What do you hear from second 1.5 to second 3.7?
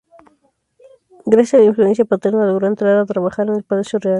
a la influencia paterna logró entrar a trabajar en el